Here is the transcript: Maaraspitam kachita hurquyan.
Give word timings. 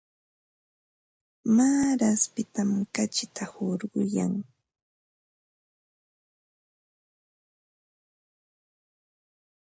Maaraspitam 1.55 2.69
kachita 2.95 3.43
hurquyan. 3.53 4.33